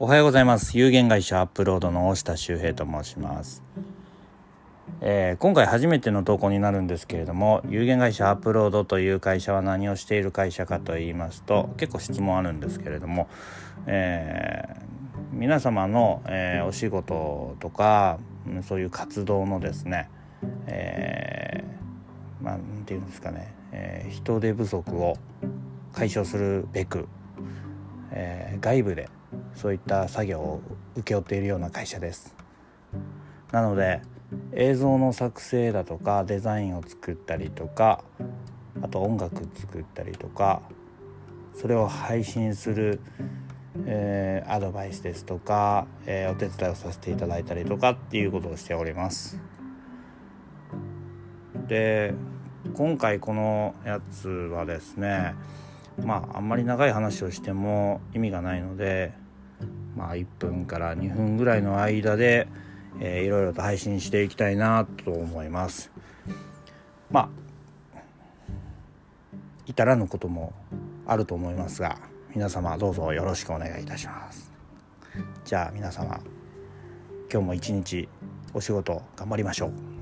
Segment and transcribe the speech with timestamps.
[0.00, 0.76] おはようございます。
[0.76, 3.62] 有限会社アップロードの大下修平と申します、
[5.00, 13.28] えー、今回初めての投稿になるんですけれども有限会社アップロードという会社は何をしている会社かと言いますと結構質問あるんですけれども、
[13.86, 14.78] えー、
[15.30, 18.18] 皆様の、えー、お仕事とか
[18.66, 20.10] そういう活動のですね、
[20.66, 25.16] えー、まあ何て言うんですかね、え人手不足を
[25.92, 27.06] 解消するべく、
[28.14, 29.08] え外部で
[29.54, 30.62] そういった作業を
[30.96, 32.34] 請け負っているような会社です。
[33.52, 34.00] なので
[34.52, 38.02] 映像の作成だとかデザインを作ったりとか
[38.82, 40.62] あと音楽作ったりとか
[41.54, 43.00] それを配信する、
[43.86, 49.38] えー、アドバイスですとか、えー、お手伝いをさせていただいたりとかっていうことをしております。
[51.68, 52.14] で
[52.74, 55.34] 今回このやつはですね
[56.02, 59.12] まああんまり長い話をしても意味がないので
[59.96, 62.48] まあ、1分から2分ぐらいの間で、
[63.00, 65.90] えー、いろいろと配信していきたいなと思います。
[67.10, 67.28] まあ
[69.66, 70.52] 至らぬことも
[71.06, 71.98] あると思いますが
[72.34, 74.52] 皆様どうぞよろしくお願いいたします。
[75.44, 76.20] じゃあ皆様
[77.32, 78.08] 今日も一日
[78.52, 79.93] お仕事頑張りましょう。